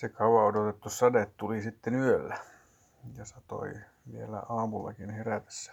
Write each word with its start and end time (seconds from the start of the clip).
Se 0.00 0.08
kauan 0.08 0.46
odotettu 0.46 0.88
sade 0.90 1.26
tuli 1.36 1.62
sitten 1.62 1.94
yöllä 1.94 2.38
ja 3.16 3.24
satoi 3.24 3.72
vielä 4.12 4.42
aamullakin 4.48 5.10
herätessä. 5.10 5.72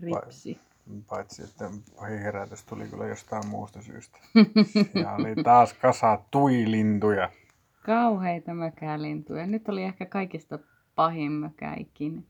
Ripsi. 0.00 0.60
Paitsi, 1.08 1.42
että 1.42 1.70
pahin 1.96 2.18
herätys 2.18 2.64
tuli 2.64 2.88
kyllä 2.88 3.06
jostain 3.06 3.46
muusta 3.46 3.82
syystä. 3.82 4.18
Ja 5.02 5.12
oli 5.12 5.34
taas 5.44 5.72
kasa 5.72 6.18
tuilintuja. 6.30 7.30
Kauheita 7.86 8.54
mökälintuja. 8.54 9.46
Nyt 9.46 9.68
oli 9.68 9.82
ehkä 9.82 10.06
kaikista 10.06 10.58
pahin 10.94 11.32
mökä 11.32 11.74
ikinä. 11.74 12.22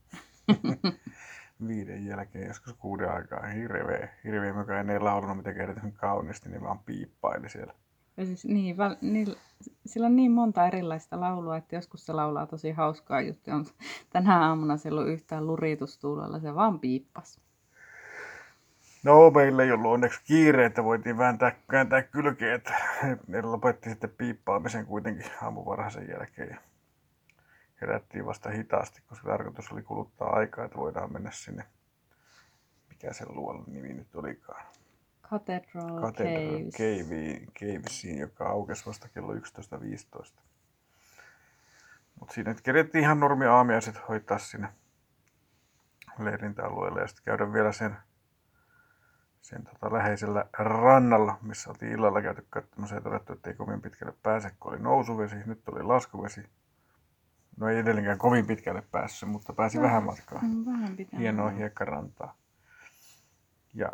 Viiden 1.69 2.06
jälkeen, 2.06 2.48
joskus 2.48 2.73
kuuden 2.73 3.10
aikaa, 3.10 3.46
hirveä, 3.46 4.09
hirveä 4.24 4.52
mökä. 4.52 4.84
Ei 4.92 5.01
laulunut 5.01 5.37
mitenkään 5.37 5.64
erityisen 5.64 5.92
kauniisti, 5.92 6.48
niin 6.48 6.62
vaan 6.62 6.78
piippaili 6.78 7.48
siellä. 7.48 7.74
Ja 8.16 8.27
siis, 8.27 8.45
niin, 8.45 8.77
väl, 8.77 8.96
niin, 9.00 9.36
sillä 9.86 10.06
on 10.06 10.16
niin 10.16 10.32
monta 10.32 10.66
erilaista 10.66 11.20
laulua, 11.20 11.56
että 11.56 11.77
joskus 11.77 12.06
se 12.06 12.12
laulaa 12.12 12.46
tosi 12.46 12.70
hauskaa 12.70 13.20
juttuja, 13.20 13.56
mutta 13.59 13.72
tänä 14.12 14.48
aamuna 14.48 14.74
ei 14.84 14.91
ollut 14.91 15.09
yhtään 15.09 15.46
luritustuulella, 15.46 16.41
se 16.41 16.55
vaan 16.55 16.80
piippas. 16.80 17.41
No, 19.02 19.30
meillä 19.30 19.62
ei 19.62 19.72
ollut 19.72 19.92
onneksi 19.92 20.20
kiire, 20.24 20.66
että 20.66 20.84
voitiin 20.84 21.19
vääntää, 21.19 21.56
kääntää 21.70 22.02
kylkeä, 22.02 22.55
että 22.55 22.74
ne 23.27 23.42
lopetti 23.42 23.91
sitten 23.91 24.10
piippaamisen 24.10 24.86
kuitenkin 24.86 25.30
aamuvarhaisen 25.42 26.08
jälkeen. 26.08 26.50
Ja 26.50 26.58
herättiin 27.80 28.27
vasta 28.27 28.50
hitaasti, 28.50 29.02
koska 29.06 29.28
tarkoitus 29.28 29.72
oli 29.72 29.83
kuluttaa 29.83 30.30
aikaa, 30.36 30.64
että 30.64 30.78
voidaan 30.78 31.12
mennä 31.12 31.30
sinne, 31.30 31.64
mikä 32.88 33.12
sen 33.12 33.27
luolan 33.30 33.64
nimi 33.66 33.92
nyt 33.92 34.14
olikaan. 34.14 34.66
Cathedral, 35.30 36.01
Cathedral 36.01 36.59
Caves. 36.59 36.74
Cave, 36.74 37.46
Cavesiin, 37.60 38.19
joka 38.19 38.48
aukesi 38.48 38.86
vasta 38.86 39.08
kello 39.08 39.34
11.15. 39.34 39.41
Mutta 42.20 42.34
siinä 42.34 42.55
kerettiin 42.62 43.05
ihan 43.05 43.20
normi 43.20 43.47
aamiaiset 43.47 44.08
hoitaa 44.08 44.39
sinne 44.39 44.69
leirintäalueelle 46.19 47.00
ja 47.00 47.06
sitten 47.06 47.25
käydä 47.25 47.52
vielä 47.52 47.72
sen, 47.72 47.97
sen 49.42 49.64
tota 49.64 49.92
läheisellä 49.92 50.47
rannalla, 50.58 51.39
missä 51.42 51.70
oltiin 51.70 51.92
illalla 51.92 52.22
käyty 52.22 52.47
katsomassa 52.50 52.95
ja 52.95 53.00
todettu, 53.00 53.33
että 53.33 53.50
ei 53.50 53.56
kovin 53.56 53.80
pitkälle 53.83 54.14
pääse, 54.22 54.50
kun 54.61 54.72
oli 54.72 54.83
nousuvesi, 54.83 55.36
nyt 55.47 55.69
oli 55.69 55.83
laskuvesi. 55.83 56.42
No 57.56 57.69
ei 57.69 57.78
edelleenkään 57.78 58.19
kovin 58.19 58.47
pitkälle 58.47 58.83
päässyt, 58.91 59.28
mutta 59.28 59.52
pääsi 59.52 59.80
vähän 59.80 60.05
matkaa 60.05 60.41
Vähän 60.67 60.97
pitää. 60.97 61.20
hienoa 61.20 61.50
hiekkarantaa. 61.50 62.36
Ja 63.75 63.92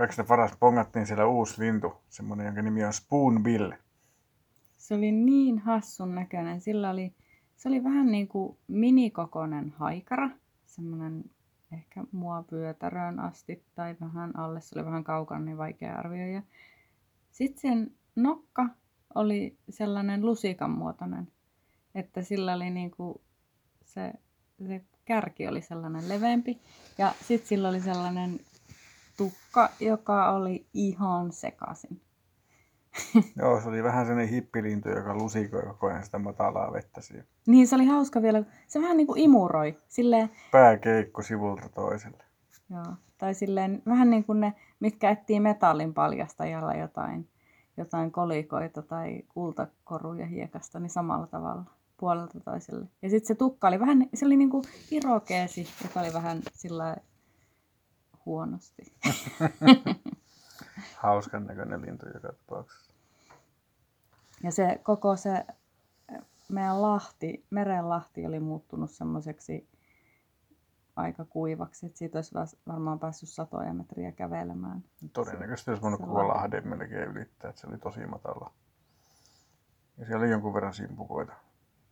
kaikista 0.00 0.24
paras 0.24 0.56
pongattiin 0.60 1.06
siellä 1.06 1.26
uusi 1.26 1.60
lintu, 1.62 1.92
semmoinen, 2.08 2.46
jonka 2.46 2.62
nimi 2.62 2.84
on 2.84 2.92
Spoonbill. 2.92 3.72
Se 4.78 4.94
oli 4.94 5.12
niin 5.12 5.58
hassun 5.58 6.14
näköinen. 6.14 6.60
Sillä 6.60 6.90
oli, 6.90 7.14
se 7.56 7.68
oli 7.68 7.84
vähän 7.84 8.06
niin 8.06 8.28
kuin 8.28 8.58
minikokoinen 8.68 9.74
haikara. 9.76 10.30
Semmoinen 10.66 11.24
ehkä 11.72 12.04
mua 12.12 12.42
pyötäröön 12.42 13.20
asti 13.20 13.64
tai 13.74 13.96
vähän 14.00 14.38
alle. 14.38 14.60
Se 14.60 14.78
oli 14.78 14.86
vähän 14.86 15.04
kaukana, 15.04 15.44
niin 15.44 15.58
vaikea 15.58 15.98
arvioida. 15.98 16.42
Sitten 17.30 17.60
sen 17.60 17.92
nokka 18.16 18.66
oli 19.14 19.56
sellainen 19.70 20.26
lusikan 20.26 20.70
muotoinen. 20.70 21.28
Että 21.94 22.22
sillä 22.22 22.54
oli 22.54 22.70
niin 22.70 22.90
kuin 22.90 23.20
se, 23.84 24.12
se 24.68 24.84
kärki 25.04 25.48
oli 25.48 25.62
sellainen 25.62 26.08
leveämpi. 26.08 26.58
Ja 26.98 27.14
sitten 27.22 27.48
sillä 27.48 27.68
oli 27.68 27.80
sellainen 27.80 28.40
tukka, 29.20 29.68
joka 29.80 30.30
oli 30.30 30.66
ihan 30.74 31.32
sekaisin. 31.32 32.00
Joo, 33.38 33.60
se 33.60 33.68
oli 33.68 33.82
vähän 33.82 34.06
sellainen 34.06 34.34
hippilintu, 34.34 34.88
joka 34.88 35.14
lusikoi 35.14 35.62
koko 35.62 35.86
ajan 35.86 36.04
sitä 36.04 36.18
matalaa 36.18 36.72
vettä 36.72 37.00
siellä. 37.00 37.24
Niin, 37.46 37.68
se 37.68 37.74
oli 37.74 37.86
hauska 37.86 38.22
vielä. 38.22 38.42
Se 38.68 38.80
vähän 38.80 38.96
niin 38.96 39.06
kuin 39.06 39.20
imuroi. 39.20 39.76
Silleen, 39.88 40.30
Pää 40.52 40.76
keikko 40.76 41.22
sivulta 41.22 41.68
toiselle. 41.68 42.24
joo. 42.70 42.94
Tai 43.18 43.34
silleen, 43.34 43.82
vähän 43.86 44.10
niin 44.10 44.24
kuin 44.24 44.40
ne, 44.40 44.52
mitkä 44.80 45.10
etsii 45.10 45.40
metallin 45.40 45.94
paljastajalla 45.94 46.74
jotain, 46.74 47.28
jotain 47.76 48.12
kolikoita 48.12 48.82
tai 48.82 49.22
kultakoruja 49.28 50.26
hiekasta, 50.26 50.80
niin 50.80 50.90
samalla 50.90 51.26
tavalla 51.26 51.64
puolelta 51.96 52.40
toiselle. 52.40 52.86
Ja 53.02 53.10
sitten 53.10 53.26
se 53.28 53.34
tukka 53.34 53.68
oli 53.68 53.80
vähän, 53.80 54.06
se 54.14 54.26
oli 54.26 54.36
niin 54.36 54.50
kuin 54.50 54.64
irokeesi, 54.90 55.66
joka 55.84 56.00
oli 56.00 56.12
vähän 56.12 56.42
sillä 56.54 56.96
huonosti. 58.26 58.82
Hauskan 60.96 61.46
näköinen 61.46 61.82
lintu 61.82 62.06
joka 62.14 62.32
tapauksessa. 62.32 62.92
Ja 64.42 64.52
se 64.52 64.80
koko 64.82 65.16
se 65.16 65.46
meidän 66.48 66.82
lahti, 66.82 67.46
meren 67.50 67.88
lahti 67.88 68.26
oli 68.26 68.40
muuttunut 68.40 68.90
semmoiseksi 68.90 69.68
aika 70.96 71.24
kuivaksi, 71.24 71.86
että 71.86 71.98
siitä 71.98 72.18
olisi 72.18 72.56
varmaan 72.66 72.98
päässyt 72.98 73.28
satoja 73.28 73.74
metriä 73.74 74.12
kävelemään. 74.12 74.84
Todennäköisesti 75.12 75.70
olisi 75.70 75.82
voinut 75.82 76.00
koko. 76.00 76.28
Lahden 76.28 76.68
melkein 76.68 77.08
ylittää, 77.08 77.48
että 77.50 77.60
se 77.60 77.66
oli 77.66 77.78
tosi 77.78 78.06
matala. 78.06 78.52
Ja 79.98 80.06
siellä 80.06 80.22
oli 80.22 80.30
jonkun 80.30 80.54
verran 80.54 80.74
simpukoita. 80.74 81.32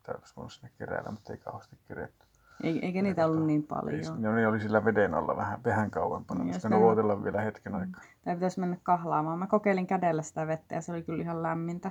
Täällä 0.03 0.19
olisi 0.19 0.37
voinut 0.37 0.53
sinne 0.53 0.71
keräillä, 0.79 1.11
mutta 1.11 1.33
ei 1.33 1.39
kauheasti 1.39 1.79
keretty. 1.89 2.27
Ei- 2.63 2.79
Eikä 2.87 3.03
niitä 3.03 3.27
ollut 3.27 3.47
niin 3.47 3.61
Ei, 3.61 3.67
paljon. 3.67 4.23
no, 4.23 4.33
ne 4.33 4.47
oli 4.47 4.61
sillä 4.61 4.85
veden 4.85 5.15
alla 5.15 5.37
vähän, 5.37 5.65
vähän 5.65 5.91
kauempana. 5.91 6.39
Niin, 6.39 6.45
Niin, 6.47 6.55
Sitten 6.55 6.73
sitä- 6.73 6.85
odotella 6.87 7.25
vielä 7.25 7.41
hetken 7.41 7.75
aikaa. 7.75 8.01
Tai 8.25 8.35
pitäisi 8.35 8.61
mennä 8.61 8.77
kahlaamaan. 8.83 9.39
Mä 9.39 9.47
kokeilin 9.47 9.87
kädellä 9.87 10.23
sitä 10.23 10.47
vettä 10.47 10.75
ja 10.75 10.81
se 10.81 10.93
oli 10.93 11.03
kyllä 11.03 11.23
ihan 11.23 11.43
lämmintä. 11.43 11.91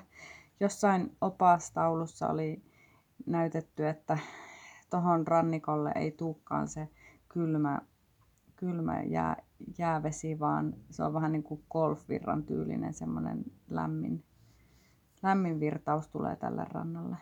Jossain 0.59 1.16
opastaulussa 1.22 2.28
oli 2.28 2.61
näytetty, 3.25 3.88
että 3.88 4.17
tuohon 4.89 5.28
rannikolle 5.28 5.91
ei 5.95 6.11
tuukkaan 6.11 6.67
se 6.67 6.88
kylmä, 7.29 7.79
kylmä 8.55 9.01
jää, 9.01 9.35
jäävesi, 9.78 10.39
vaan 10.39 10.73
se 10.89 11.03
on 11.03 11.13
vähän 11.13 11.31
niin 11.31 11.44
kuin 11.44 11.63
golfvirran 11.69 12.44
tyylinen 12.44 12.94
semmoinen 12.94 13.44
lämmin, 13.69 14.23
lämmin 15.23 15.59
virtaus 15.59 16.07
tulee 16.07 16.35
tälle 16.35 16.66
rannalle. 16.73 17.17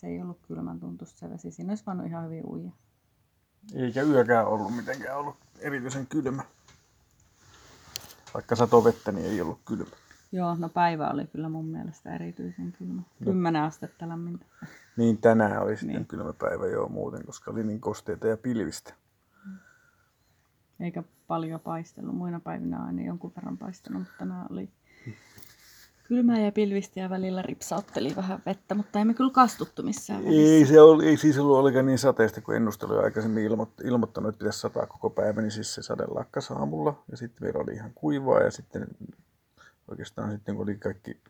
Se 0.00 0.06
ei 0.06 0.22
ollut 0.22 0.38
kylmän 0.48 0.80
tuntusta 0.80 1.18
se 1.18 1.30
vesi. 1.30 1.50
Siinä 1.50 1.70
olisi 1.70 1.86
voinut 1.86 2.06
ihan 2.06 2.24
hyvin 2.24 2.46
uida. 2.46 2.70
Eikä 3.74 4.02
yökään 4.02 4.46
ollut 4.46 4.76
mitenkään 4.76 5.18
ollut 5.18 5.36
erityisen 5.58 6.06
kylmä. 6.06 6.42
Vaikka 8.34 8.56
sato 8.56 8.84
vettä, 8.84 9.12
niin 9.12 9.26
ei 9.26 9.40
ollut 9.40 9.60
kylmä. 9.64 9.90
Joo, 10.32 10.54
no 10.54 10.68
päivä 10.68 11.10
oli 11.10 11.26
kyllä 11.26 11.48
mun 11.48 11.64
mielestä 11.64 12.14
erityisen 12.14 12.72
kylmä. 12.72 13.02
10 13.24 13.62
astetta 13.62 14.08
lämmintä. 14.08 14.46
Niin 14.96 15.18
tänään 15.18 15.62
oli 15.62 15.76
sitten 15.76 15.94
Niin. 15.96 16.06
kylmä 16.06 16.32
päivä 16.32 16.66
jo 16.66 16.88
muuten, 16.88 17.26
koska 17.26 17.50
oli 17.50 17.64
niin 17.64 17.80
kosteita 17.80 18.26
ja 18.26 18.36
pilvistä. 18.36 18.94
eikä 20.80 21.02
paljon 21.26 21.60
paistellut. 21.60 22.14
Muina 22.16 22.40
päivinä 22.40 22.84
aina 22.84 23.02
jonkun 23.02 23.32
verran 23.36 23.58
paistanut, 23.58 23.98
mutta 24.02 24.14
tänään 24.18 24.46
oli 24.50 24.68
kylmää 26.10 26.40
ja 26.40 26.52
pilvistä 26.52 27.00
ja 27.00 27.10
välillä 27.10 27.42
ripsautteli 27.42 28.16
vähän 28.16 28.42
vettä, 28.46 28.74
mutta 28.74 28.98
emme 28.98 29.14
kyllä 29.14 29.30
kastuttu 29.30 29.82
missään 29.82 30.24
välissä. 30.24 30.54
Ei, 30.54 30.66
se 30.66 30.80
oli, 30.80 31.06
ei 31.06 31.16
siis 31.16 31.38
ollut 31.38 31.56
ollenkaan 31.56 31.86
niin 31.86 31.98
sateista, 31.98 32.40
kun 32.40 32.56
ennustelu 32.56 32.92
oli 32.92 33.04
aikaisemmin 33.04 33.50
ilmo- 33.50 33.84
ilmoittanut, 33.84 34.28
että 34.28 34.38
pitäisi 34.38 34.58
sataa 34.58 34.86
koko 34.86 35.10
päivä, 35.10 35.40
niin 35.40 35.50
siis 35.50 35.74
se 35.74 35.82
sade 35.82 36.04
lakkasi 36.06 36.52
aamulla. 36.52 37.02
Ja 37.10 37.16
sitten 37.16 37.46
vielä 37.46 37.58
oli 37.58 37.74
ihan 37.74 37.92
kuivaa 37.94 38.40
ja 38.40 38.50
sitten 38.50 38.86
oikeastaan 39.88 40.30
sitten 40.30 40.54
kun 40.54 40.62
oli 40.62 40.76
kaikki 40.76 41.20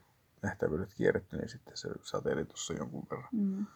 nähtävyydet 0.42 0.94
kierretty, 0.96 1.36
niin 1.36 1.48
sitten 1.48 1.76
se 1.76 1.88
sateeli 2.02 2.44
tuossa 2.44 2.72
jonkun 2.72 3.06
verran. 3.10 3.28
Mm. 3.32 3.66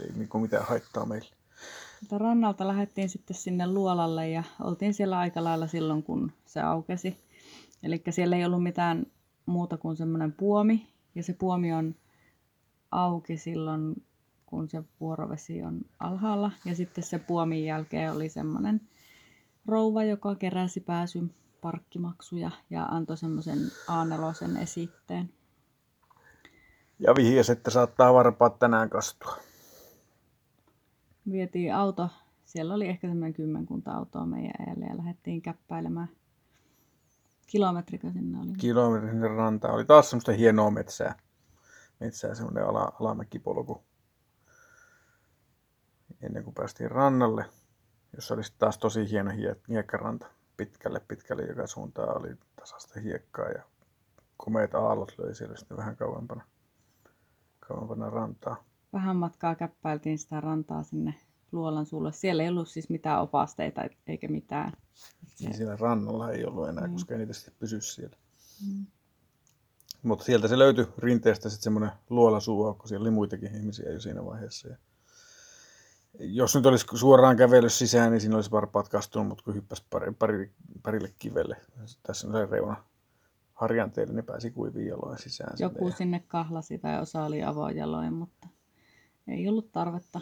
Ei 0.00 0.12
niinku 0.16 0.38
mitään 0.38 0.66
haittaa 0.66 1.06
meille. 1.06 1.36
Mutta 2.00 2.18
rannalta 2.18 2.68
lähdettiin 2.68 3.08
sitten 3.08 3.36
sinne 3.36 3.66
luolalle 3.66 4.28
ja 4.28 4.42
oltiin 4.60 4.94
siellä 4.94 5.18
aika 5.18 5.44
lailla 5.44 5.66
silloin, 5.66 6.02
kun 6.02 6.32
se 6.46 6.60
aukesi. 6.60 7.16
Eli 7.82 8.02
siellä 8.10 8.36
ei 8.36 8.44
ollut 8.44 8.62
mitään 8.62 9.06
muuta 9.46 9.76
kuin 9.76 9.96
semmoinen 9.96 10.32
puomi. 10.32 10.88
Ja 11.14 11.22
se 11.22 11.32
puomi 11.32 11.72
on 11.72 11.94
auki 12.90 13.36
silloin, 13.36 14.02
kun 14.46 14.68
se 14.68 14.82
vuorovesi 15.00 15.62
on 15.62 15.80
alhaalla. 15.98 16.52
Ja 16.64 16.74
sitten 16.74 17.04
se 17.04 17.18
puomin 17.18 17.64
jälkeen 17.64 18.12
oli 18.12 18.28
semmoinen 18.28 18.80
rouva, 19.66 20.04
joka 20.04 20.34
keräsi 20.34 20.80
pääsyn 20.80 21.34
parkkimaksuja 21.60 22.50
ja 22.70 22.84
antoi 22.84 23.16
semmoisen 23.16 23.58
A4 23.58 24.58
esitteen. 24.62 25.30
Ja 26.98 27.14
vihjes, 27.16 27.50
että 27.50 27.70
saattaa 27.70 28.14
varpaat 28.14 28.58
tänään 28.58 28.90
kastua. 28.90 29.36
Vietiin 31.30 31.74
auto, 31.74 32.08
siellä 32.44 32.74
oli 32.74 32.88
ehkä 32.88 33.08
semmoinen 33.08 33.34
kymmenkunta 33.34 33.92
autoa 33.92 34.26
meidän 34.26 34.68
edelle 34.68 34.86
ja 34.86 34.96
lähdettiin 34.96 35.42
käppäilemään. 35.42 36.08
Kilometrikö 37.50 38.10
sinne 38.10 38.38
oli? 38.40 38.52
Kilometrin 38.58 39.10
sinne 39.12 39.28
rantaan. 39.28 39.74
Oli 39.74 39.84
taas 39.84 40.10
semmoista 40.10 40.32
hienoa 40.32 40.70
metsää. 40.70 41.14
Metsää 42.00 42.34
semmoinen 42.34 42.66
ala, 42.66 42.92
alamäkipolku. 43.00 43.84
Ennen 46.20 46.44
kuin 46.44 46.54
päästiin 46.54 46.90
rannalle, 46.90 47.44
jossa 48.16 48.34
oli 48.34 48.42
taas 48.58 48.78
tosi 48.78 49.10
hieno 49.10 49.30
hie- 49.30 49.60
hiekkaranta. 49.68 50.26
Pitkälle 50.56 51.00
pitkälle 51.00 51.42
joka 51.42 51.66
suuntaan 51.66 52.20
oli 52.20 52.36
tasasta 52.56 53.00
hiekkaa 53.00 53.48
ja 53.48 53.62
komeat 54.36 54.74
aallot 54.74 55.14
löi 55.18 55.34
siellä 55.34 55.56
sitten 55.56 55.76
vähän 55.76 55.96
kauempana, 55.96 56.44
kauempana 57.60 58.10
rantaa. 58.10 58.64
vähän 58.92 59.16
matkaa 59.16 59.54
käppäiltiin 59.54 60.18
sitä 60.18 60.40
rantaa 60.40 60.82
sinne 60.82 61.14
luolan 61.52 61.86
suulle. 61.86 62.12
Siellä 62.12 62.42
ei 62.42 62.48
ollut 62.48 62.68
siis 62.68 62.88
mitään 62.90 63.20
opasteita 63.22 63.82
eikä 64.06 64.28
mitään. 64.28 64.72
Niin 65.40 65.54
siellä 65.54 65.76
rannalla 65.76 66.30
ei 66.30 66.44
ollut 66.44 66.68
enää, 66.68 66.86
Mm. 66.86 66.92
koska 66.92 67.14
ei 67.14 67.18
niitä 67.18 67.32
sitten 67.32 67.54
pysy 67.58 67.80
siellä. 67.80 68.16
Mm. 68.68 68.86
Mutta 70.02 70.24
sieltä 70.24 70.48
se 70.48 70.58
löytyi 70.58 70.86
rinteestä 70.98 71.48
sitten 71.48 71.64
semmoinen 71.64 71.90
luolasuuaukko. 72.10 72.86
Siellä 72.86 73.04
oli 73.04 73.10
muitakin 73.10 73.56
ihmisiä 73.56 73.90
jo 73.90 74.00
siinä 74.00 74.24
vaiheessa. 74.24 74.68
Ja 74.68 74.76
jos 76.18 76.54
nyt 76.54 76.66
olisi 76.66 76.86
suoraan 76.94 77.36
kävellyt 77.36 77.72
sisään, 77.72 78.10
niin 78.12 78.20
siinä 78.20 78.36
olisi 78.36 78.50
varpaat 78.50 78.88
kastunut, 78.88 79.28
mutta 79.28 79.44
kun 79.44 79.54
hyppäsi 79.54 79.84
pari, 79.90 80.12
pari, 80.18 80.52
parille 80.82 81.14
kivelle, 81.18 81.56
tässä 82.02 82.28
on 82.28 82.48
reuna 82.50 82.84
harjanteelle, 83.54 84.14
niin 84.14 84.24
pääsi 84.24 84.50
kuiviin 84.50 84.86
jaloin 84.88 85.18
sisään. 85.18 85.56
sinne. 85.56 85.72
Joku 85.72 85.88
Ja 85.88 85.94
sinne 85.94 86.24
kahlasi 86.28 86.78
tai 86.78 87.00
osa 87.00 87.24
oli 87.24 87.42
avojaloin, 87.42 88.12
mutta 88.12 88.48
ei 89.28 89.48
ollut 89.48 89.72
tarvetta. 89.72 90.20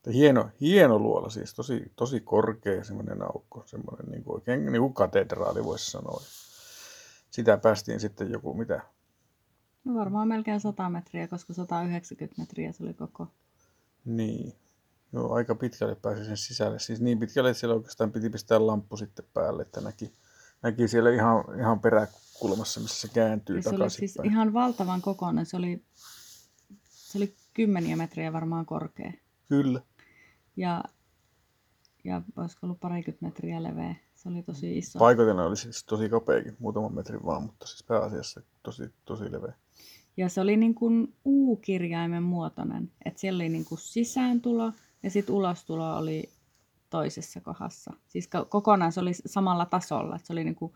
Mutta 0.00 0.10
Hieno, 0.10 0.50
hieno 0.60 0.98
luola 0.98 1.30
siis, 1.30 1.54
tosi, 1.54 1.92
tosi 1.96 2.20
korkea 2.20 2.84
semmoinen 2.84 3.22
aukko, 3.22 3.62
semmoinen 3.66 4.10
niin 4.10 4.24
kuin 4.24 4.34
oikein 4.34 4.66
niin 4.66 4.80
kuin 4.80 4.94
katedraali 4.94 5.64
voisi 5.64 5.90
sanoa. 5.90 6.22
Sitä 7.30 7.58
päästiin 7.58 8.00
sitten 8.00 8.30
joku, 8.30 8.54
mitä, 8.54 8.82
No 9.84 9.94
varmaan 9.94 10.28
melkein 10.28 10.60
100 10.60 10.90
metriä, 10.90 11.28
koska 11.28 11.54
190 11.54 12.42
metriä 12.42 12.72
se 12.72 12.82
oli 12.82 12.94
koko. 12.94 13.28
niin, 14.04 14.54
joo, 15.12 15.32
aika 15.32 15.54
pitkälle 15.54 15.94
pääsi 15.94 16.24
sen 16.24 16.36
sisälle. 16.36 16.78
Siis 16.78 17.00
niin 17.00 17.18
pitkälle, 17.18 17.50
että 17.50 17.60
siellä 17.60 17.74
oikeastaan 17.74 18.12
piti 18.12 18.30
pistää 18.30 18.66
lamppu 18.66 18.96
sitten 18.96 19.24
päälle, 19.34 19.62
että 19.62 19.80
näki, 19.80 20.12
näki 20.62 20.88
siellä 20.88 21.10
ihan, 21.10 21.44
ihan 21.58 21.80
peräkulmassa, 21.80 22.80
missä 22.80 23.08
se 23.08 23.14
kääntyy 23.14 23.56
Ja 23.56 23.62
se 23.62 23.68
oli 23.68 23.76
takaisin 23.76 24.08
siis 24.08 24.18
ihan 24.24 24.52
valtavan 24.52 25.02
kokoinen. 25.02 25.46
Se 25.46 25.56
oli, 25.56 25.82
se 26.84 27.18
oli 27.18 27.34
kymmeniä 27.54 27.96
metriä 27.96 28.32
varmaan 28.32 28.66
korkea. 28.66 29.12
Kyllä. 29.50 29.80
Ja, 30.56 30.84
ja 32.04 32.22
olisiko 32.36 32.66
ollut 32.66 32.80
parikymmentä 32.80 33.26
metriä 33.26 33.62
leveä. 33.62 33.94
Se 34.14 34.28
oli 34.28 34.42
tosi 34.42 34.78
iso. 34.78 34.98
Paikoitellen 34.98 35.46
oli 35.46 35.56
siis 35.56 35.84
tosi 35.84 36.08
kapeakin, 36.08 36.56
muutaman 36.58 36.94
metrin 36.94 37.24
vaan, 37.26 37.42
mutta 37.42 37.66
siis 37.66 37.84
pääasiassa 37.84 38.40
tosi, 38.62 38.82
tosi 39.04 39.32
leveä. 39.32 39.52
Ja 40.16 40.28
se 40.28 40.40
oli 40.40 40.56
niin 40.56 40.74
kuin 40.74 41.14
U-kirjaimen 41.24 42.22
muotoinen. 42.22 42.90
Että 43.04 43.20
siellä 43.20 43.36
oli 43.36 43.48
niin 43.48 43.64
kuin 43.64 43.78
sisääntulo 43.78 44.72
ja 45.02 45.10
sitten 45.10 45.34
ulostulo 45.34 45.96
oli 45.96 46.30
toisessa 46.90 47.40
kohdassa. 47.40 47.92
Siis 48.08 48.26
ko- 48.36 48.46
kokonaan 48.48 48.92
se 48.92 49.00
oli 49.00 49.14
samalla 49.14 49.66
tasolla. 49.66 50.16
Että 50.16 50.26
se 50.26 50.32
oli 50.32 50.44
niin 50.44 50.54
kuin 50.54 50.72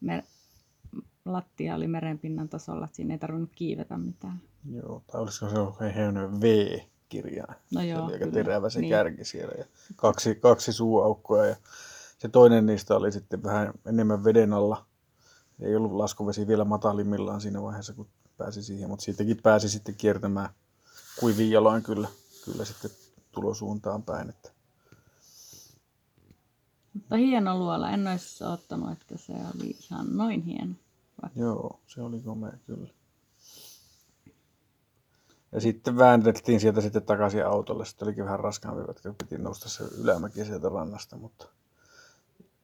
mer- 0.00 0.22
lattia 1.24 1.74
oli 1.74 1.88
merenpinnan 1.88 2.48
tasolla, 2.48 2.84
että 2.84 2.96
siinä 2.96 3.14
ei 3.14 3.18
tarvinnut 3.18 3.52
kiivetä 3.54 3.96
mitään. 3.98 4.40
Joo, 4.70 5.02
tai 5.12 5.20
olisiko 5.20 5.50
se 5.50 5.58
oikein 5.58 5.94
heinoinen 5.94 6.40
V-kirjain. 7.08 7.56
No 7.74 7.80
Se 7.80 7.86
joo, 7.86 8.04
oli 8.04 8.12
aika 8.12 8.24
kyllä. 8.24 8.34
terävä 8.44 8.70
se 8.70 8.80
Niin. 8.80 8.90
kärki 8.90 9.24
siellä 9.24 9.54
ja 9.58 9.64
kaksi, 9.96 10.34
kaksi 10.34 10.72
suuaukkoa 10.72 11.46
ja 11.46 11.56
se 12.18 12.28
toinen 12.28 12.66
niistä 12.66 12.96
oli 12.96 13.12
sitten 13.12 13.42
vähän 13.42 13.72
enemmän 13.86 14.24
veden 14.24 14.52
alla. 14.52 14.86
Ei 15.60 15.76
ollut 15.76 15.92
laskuvesi 15.92 16.46
vielä 16.46 16.64
matalimmillaan 16.64 17.40
siinä 17.40 17.62
vaiheessa, 17.62 17.92
kun 17.94 18.08
pääsi 18.36 18.62
siihen, 18.62 18.88
mutta 18.90 19.04
siitäkin 19.04 19.40
pääsi 19.42 19.68
sitten 19.68 19.94
kiertämään 19.94 20.48
kuivin 21.20 21.50
jaloin 21.50 21.82
kyllä, 21.82 22.08
kyllä 22.44 22.64
sitten 22.64 22.90
tulosuuntaan 23.32 24.02
päin. 24.02 24.28
Että 24.28 24.50
Mutta 26.94 27.16
hieno 27.16 27.58
luola. 27.58 27.90
En 27.90 28.06
olisi 28.06 28.44
ottanut, 28.44 28.92
että 28.92 29.16
se 29.18 29.32
oli 29.32 29.76
ihan 29.90 30.16
noin 30.16 30.42
hieno. 30.42 30.74
Vaikka 31.22 31.40
joo, 31.40 31.80
se 31.86 32.02
oli 32.02 32.20
komea 32.20 32.52
kyllä. 32.66 32.88
Ja 35.52 35.60
sitten 35.60 35.98
vääntettiin 35.98 36.60
sieltä 36.60 36.80
sitten 36.80 37.02
takaisin 37.02 37.46
autolle. 37.46 37.84
Sitten 37.84 38.08
olikin 38.08 38.24
vähän 38.24 38.40
raskaampi, 38.40 38.90
että 38.90 39.14
piti 39.18 39.38
nousta 39.38 39.68
se 39.68 39.84
ylämäki 39.84 40.44
sieltä 40.44 40.68
rannasta, 40.68 41.16
mutta 41.16 41.46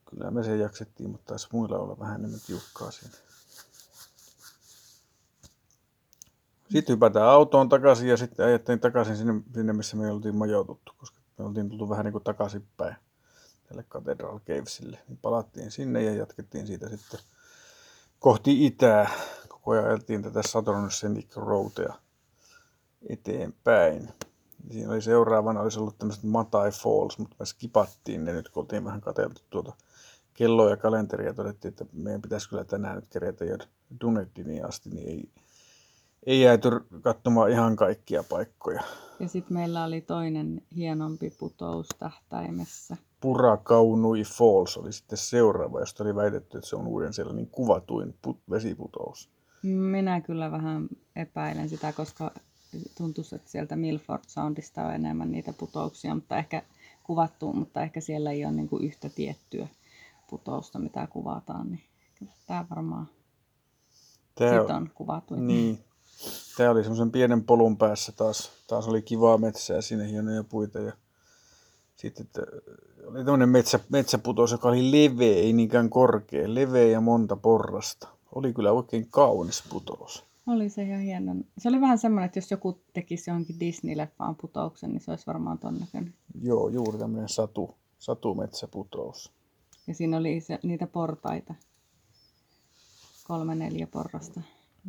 kyllä 0.04 0.30
me 0.30 0.44
sen 0.44 0.60
jaksettiin, 0.60 1.10
mutta 1.10 1.26
taisi 1.26 1.48
muilla 1.52 1.78
olla 1.78 1.98
vähän 1.98 2.14
enemmän 2.14 2.40
tiukkaa 2.46 2.90
siinä. 2.90 3.14
Sitten 6.70 6.94
hypätään 6.94 7.26
autoon 7.26 7.68
takaisin 7.68 8.08
ja 8.08 8.16
sitten 8.16 8.46
ajettiin 8.46 8.80
takaisin 8.80 9.16
sinne, 9.16 9.34
sinne 9.54 9.72
missä 9.72 9.96
me 9.96 10.10
oltiin 10.10 10.36
majoituttu, 10.36 10.92
koska 10.96 11.20
me 11.38 11.44
oltiin 11.44 11.68
tultu 11.68 11.88
vähän 11.88 12.04
niin 12.04 12.12
kuin 12.12 12.24
takaisinpäin 12.24 12.96
tälle 13.68 13.84
Cathedral 13.90 14.40
Cavesille. 14.40 14.98
Niin 15.08 15.18
palattiin 15.22 15.70
sinne 15.70 16.02
ja 16.02 16.14
jatkettiin 16.14 16.66
siitä 16.66 16.88
sitten 16.88 17.20
kohti 18.18 18.66
itää. 18.66 19.10
Koko 19.48 19.70
ajan 19.70 19.84
ajeltiin 19.84 20.22
tätä 20.22 20.42
Saturn 20.42 20.90
Scenic 20.90 21.36
Roadea 21.36 21.94
eteenpäin. 23.08 24.08
Siinä 24.70 24.92
oli 24.92 25.02
seuraavana 25.02 25.60
olisi 25.60 25.78
ollut 25.78 25.98
tämmöiset 25.98 26.24
Matai 26.24 26.70
Falls, 26.70 27.18
mutta 27.18 27.36
me 27.38 27.46
skipattiin 27.46 28.24
ne 28.24 28.32
nyt, 28.32 28.48
kun 28.48 28.60
oltiin 28.60 28.84
vähän 28.84 29.00
katseltu 29.00 29.40
tuota 29.50 29.72
kelloa 30.34 30.70
ja 30.70 30.76
kalenteria 30.76 31.26
ja 31.26 31.34
todettiin, 31.34 31.68
että 31.68 31.86
meidän 31.92 32.22
pitäisi 32.22 32.48
kyllä 32.48 32.64
tänään 32.64 32.96
nyt 32.96 33.08
kerätä 33.08 33.44
jo 33.44 33.58
Dunediniin 34.00 34.66
asti, 34.66 34.90
niin 34.90 35.08
ei, 35.08 35.28
ei 36.26 36.40
jääty 36.40 36.70
katsomaan 37.02 37.50
ihan 37.50 37.76
kaikkia 37.76 38.22
paikkoja. 38.22 38.82
Ja 39.20 39.28
sitten 39.28 39.56
meillä 39.56 39.84
oli 39.84 40.00
toinen 40.00 40.62
hienompi 40.76 41.30
putous 41.30 41.88
tähtäimessä. 41.98 42.96
Purakaunui 43.20 44.22
Falls 44.22 44.76
oli 44.76 44.92
sitten 44.92 45.18
seuraava, 45.18 45.80
josta 45.80 46.04
oli 46.04 46.14
väitetty, 46.14 46.58
että 46.58 46.70
se 46.70 46.76
on 46.76 46.86
uuden 46.86 47.12
sellainen 47.12 47.46
kuvatuin 47.46 48.14
put- 48.26 48.40
vesiputous. 48.50 49.30
Minä 49.62 50.20
kyllä 50.20 50.50
vähän 50.50 50.88
epäilen 51.16 51.68
sitä, 51.68 51.92
koska 51.92 52.30
tuntuisi, 52.98 53.34
että 53.34 53.50
sieltä 53.50 53.76
Milford 53.76 54.22
Soundista 54.26 54.82
on 54.86 54.94
enemmän 54.94 55.32
niitä 55.32 55.52
putouksia, 55.52 56.14
mutta 56.14 56.38
ehkä 56.38 56.62
kuvattu, 57.02 57.52
mutta 57.52 57.82
ehkä 57.82 58.00
siellä 58.00 58.30
ei 58.30 58.44
ole 58.44 58.52
niin 58.52 58.68
kuin 58.68 58.84
yhtä 58.84 59.08
tiettyä 59.08 59.68
putousta, 60.30 60.78
mitä 60.78 61.06
kuvataan. 61.06 61.70
Niin 61.70 61.82
tämä 62.46 62.66
varmaan 62.70 63.08
Tää, 64.34 64.60
sit 64.60 64.70
on 64.70 64.90
kuvatu. 64.94 65.34
Niin. 65.34 65.78
Tämä 66.56 66.70
oli 66.70 66.82
semmoisen 66.82 67.10
pienen 67.10 67.44
polun 67.44 67.76
päässä 67.76 68.12
taas. 68.12 68.50
Taas 68.66 68.88
oli 68.88 69.02
kivaa 69.02 69.38
metsää, 69.38 69.80
siinä 69.80 70.04
hienoja 70.04 70.44
puita. 70.44 70.78
Ja 70.78 70.92
sitten 71.96 72.26
että 72.26 72.42
oli 73.06 73.24
tämmöinen 73.24 73.48
metsä, 73.48 73.80
metsäputous, 73.88 74.52
joka 74.52 74.68
oli 74.68 74.90
leveä, 74.92 75.36
ei 75.36 75.52
niinkään 75.52 75.90
korkea. 75.90 76.54
Leveä 76.54 76.86
ja 76.86 77.00
monta 77.00 77.36
porrasta. 77.36 78.08
Oli 78.34 78.52
kyllä 78.52 78.72
oikein 78.72 79.08
kaunis 79.10 79.62
putous. 79.70 80.24
Oli 80.46 80.68
se 80.68 80.82
ihan 80.82 81.00
hieno. 81.00 81.34
Se 81.58 81.68
oli 81.68 81.80
vähän 81.80 81.98
semmoinen, 81.98 82.26
että 82.26 82.38
jos 82.38 82.50
joku 82.50 82.80
tekisi 82.92 83.30
johonkin 83.30 83.56
Disney-leffaan 83.60 84.34
putouksen, 84.40 84.90
niin 84.90 85.00
se 85.00 85.10
olisi 85.10 85.26
varmaan 85.26 85.58
ton 85.58 85.78
näköinen. 85.80 86.14
Joo, 86.42 86.68
juuri 86.68 86.98
tämmöinen 86.98 87.28
satu, 87.28 87.74
satumetsäputous. 87.98 89.32
Ja 89.86 89.94
siinä 89.94 90.16
oli 90.16 90.40
se, 90.40 90.58
niitä 90.62 90.86
portaita. 90.86 91.54
Kolme, 93.24 93.54
neljä 93.54 93.86
porrasta. 93.86 94.40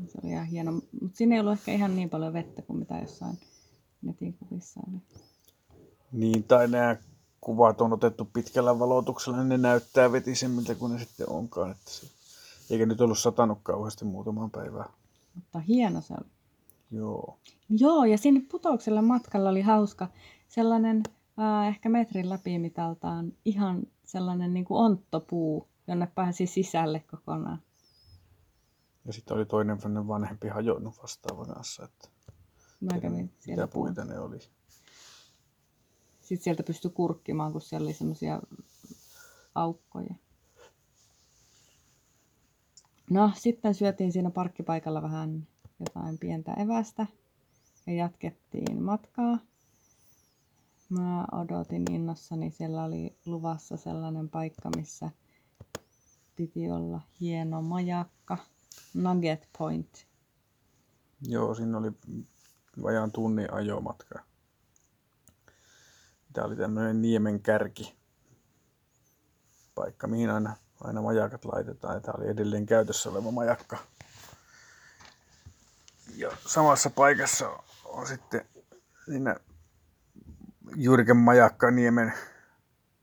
Se 0.08 0.20
oli 0.24 0.32
ihan 0.32 0.46
hieno. 0.46 0.72
Mutta 0.72 1.18
siinä 1.18 1.36
ei 1.36 1.42
ollut 1.42 1.54
ehkä 1.54 1.72
ihan 1.72 1.96
niin 1.96 2.10
paljon 2.10 2.34
vettä 2.34 2.62
kuin 2.62 2.80
mitä 2.80 2.98
jossain 2.98 3.38
netin 4.02 4.34
kuvissa 4.34 4.80
oli. 4.88 5.02
Niin, 6.12 6.44
tai 6.44 6.68
nämä 6.68 6.96
kuvat 7.42 7.82
on 7.82 7.94
otettu 7.94 8.26
pitkällä 8.26 8.80
valotuksella, 8.80 9.38
niin 9.38 9.50
ne 9.50 9.58
näyttää 9.58 10.12
vetisemmiltä 10.12 10.76
kuin 10.76 10.94
ne 10.94 11.00
sitten 11.00 11.30
onkaan. 11.30 11.72
Että 11.72 11.92
se, 11.92 12.08
eikä 12.70 12.86
nyt 12.86 13.02
ollut 13.02 13.20
satanut 13.20 13.60
kauheasti 13.64 14.06
muutamaan 14.06 14.52
päivään. 14.52 14.90
Mutta 15.36 15.60
hieno 15.60 16.02
se 16.02 16.14
oli. 16.14 16.30
Joo. 16.92 17.40
Joo, 17.70 18.06
ja 18.06 18.18
sinne 18.18 18.42
putoukselle 18.52 19.02
matkalla 19.02 19.50
oli 19.50 19.62
hauska 19.62 20.08
sellainen 20.48 21.04
äh, 21.40 21.68
ehkä 21.68 21.90
metrin 21.90 22.30
läpimitaltaan 22.30 23.34
ihan 23.46 23.84
sellainen 24.04 24.54
niin 24.54 24.66
kuin 24.66 24.78
onttopuu, 24.78 25.68
jonne 25.88 26.08
pääsi 26.16 26.48
sisälle 26.48 27.00
kokonaan. 27.00 27.62
Ja 29.06 29.14
sitten 29.14 29.38
oli 29.38 29.46
toinen 29.46 29.78
vanhempi 30.08 30.48
hajonnut 30.48 30.98
vastaava 31.02 31.46
kanssa, 31.46 31.84
että 31.84 32.10
Mä 32.82 33.00
kävin 33.00 33.34
siellä 33.40 33.64
mitä 33.64 33.74
puita 33.74 34.06
ne 34.06 34.20
oli. 34.20 34.40
Sitten 36.22 36.44
sieltä 36.44 36.64
pystyi 36.64 36.92
kurkkimaan, 36.92 37.52
kun 37.52 37.62
siellä 37.62 37.86
oli 37.86 37.94
semmoisia 37.94 38.42
aukkoja. 39.56 40.16
No, 43.10 43.32
sitten 43.36 43.76
syötiin 43.76 44.12
siinä 44.12 44.32
parkkipaikalla 44.32 45.02
vähän 45.02 45.48
jotain 45.80 46.18
pientä 46.18 46.54
evästä 46.54 47.08
ja 47.88 47.94
jatkettiin 47.94 48.84
matkaa. 48.84 49.38
Mä 50.90 51.26
odotin 51.32 51.92
innossani, 51.92 52.52
siellä 52.52 52.84
oli 52.84 53.18
luvassa 53.26 53.78
sellainen 53.78 54.30
paikka, 54.30 54.70
missä 54.76 55.10
piti 56.36 56.72
olla 56.72 57.02
hieno 57.22 57.62
majakka, 57.62 58.38
Nugget 58.94 59.50
Point. 59.58 60.08
Joo, 61.28 61.56
siinä 61.56 61.78
oli 61.78 61.92
vajaan 62.84 63.12
tunnin 63.12 63.54
ajomatka. 63.54 64.20
Tämä 66.34 66.48
oli 66.48 66.56
tämmöinen 66.56 67.02
niemen 67.02 67.42
kärki 67.42 67.96
paikka, 69.76 70.08
mihin 70.08 70.30
aina, 70.30 70.56
aina 70.82 71.02
majakat 71.02 71.46
laitetaan. 71.46 72.02
Tämä 72.02 72.14
oli 72.18 72.30
edelleen 72.30 72.66
käytössä 72.66 73.10
oleva 73.10 73.32
majakka. 73.32 73.78
Ja 76.16 76.32
samassa 76.48 76.90
paikassa 76.90 77.60
on 77.86 78.08
sitten 78.08 78.46
siinä 79.06 79.36
Jyrken 80.76 81.18
Majakkaniemen 81.18 82.14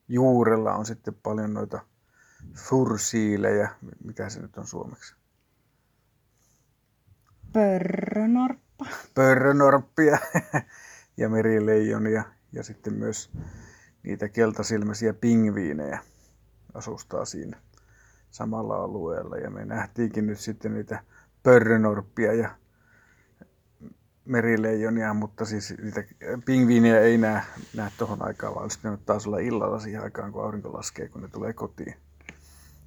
juurella 0.08 0.74
on 0.74 0.86
sitten 0.86 1.14
paljon 1.22 1.54
noita 1.54 1.80
fursiilejä. 2.54 3.70
Mikä 4.04 4.28
se 4.28 4.40
nyt 4.40 4.56
on 4.56 4.66
suomeksi? 4.66 5.14
Pörrönorppa. 7.52 8.86
Pörrönorppia 9.14 10.18
ja 11.16 11.28
merileijonia 11.28 12.24
ja 12.52 12.62
sitten 12.62 12.94
myös 12.94 13.30
niitä 14.02 14.28
keltasilmäisiä 14.28 15.14
pingviinejä 15.14 15.98
asustaa 16.74 17.24
siinä 17.24 17.60
samalla 18.30 18.76
alueella. 18.76 19.36
Ja 19.36 19.50
me 19.50 19.64
nähtiinkin 19.64 20.26
nyt 20.26 20.38
sitten 20.38 20.74
niitä 20.74 21.02
pörrönorppia 21.42 22.32
ja 22.32 22.56
merileijonia, 24.24 25.14
mutta 25.14 25.44
siis 25.44 25.74
niitä 25.82 26.04
pingviinejä 26.44 27.00
ei 27.00 27.18
näe, 27.18 27.42
näe 27.76 27.90
tuohon 27.98 28.22
aikaan, 28.26 28.54
vaan 28.54 28.70
sitten 28.70 28.98
taas 29.06 29.26
olla 29.26 29.38
illalla 29.38 29.80
siihen 29.80 30.02
aikaan, 30.02 30.32
kun 30.32 30.44
aurinko 30.44 30.72
laskee, 30.72 31.08
kun 31.08 31.22
ne 31.22 31.28
tulee 31.28 31.52
kotiin. 31.52 31.94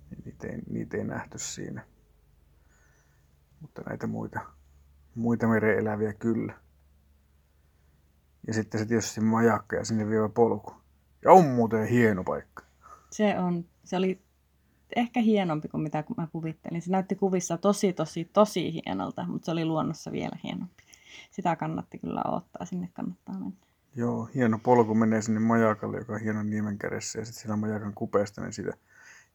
Niin 0.09 0.23
niitä 0.25 0.47
ei, 0.47 0.57
niitä 0.69 0.97
ei 0.97 1.03
nähty 1.03 1.39
siinä. 1.39 1.85
Mutta 3.59 3.81
näitä 3.81 4.07
muita, 4.07 4.39
muita 5.15 5.47
meren 5.47 5.77
eläviä 5.77 6.13
kyllä. 6.13 6.53
Ja 8.47 8.53
sitten 8.53 8.79
se 8.79 8.85
tietysti 8.85 9.21
majakka 9.21 9.75
ja 9.75 9.85
sinne 9.85 10.09
vievä 10.09 10.29
polku. 10.29 10.73
Ja 11.23 11.31
on 11.31 11.45
muuten 11.45 11.87
hieno 11.87 12.23
paikka. 12.23 12.63
Se 13.09 13.39
on, 13.39 13.65
se 13.85 13.97
oli 13.97 14.21
ehkä 14.95 15.19
hienompi 15.19 15.67
kuin 15.67 15.81
mitä 15.83 16.03
mä 16.17 16.27
kuvittelin. 16.31 16.81
Se 16.81 16.91
näytti 16.91 17.15
kuvissa 17.15 17.57
tosi, 17.57 17.93
tosi, 17.93 18.29
tosi 18.33 18.73
hienolta, 18.73 19.27
mutta 19.27 19.45
se 19.45 19.51
oli 19.51 19.65
luonnossa 19.65 20.11
vielä 20.11 20.37
hienompi. 20.43 20.83
Sitä 21.31 21.55
kannatti 21.55 21.97
kyllä 21.97 22.23
ottaa, 22.25 22.65
sinne 22.65 22.89
kannattaa 22.93 23.35
mennä. 23.39 23.57
Joo, 23.95 24.29
hieno 24.35 24.59
polku 24.63 24.95
menee 24.95 25.21
sinne 25.21 25.39
majakalle, 25.39 25.97
joka 25.97 26.13
on 26.13 26.21
hieno 26.21 26.43
niemenkädessä. 26.43 27.19
Ja 27.19 27.25
sitten 27.25 27.41
siellä 27.41 27.55
majakan 27.55 27.93
kupeesta, 27.93 28.41
niin 28.41 28.53
siitä 28.53 28.73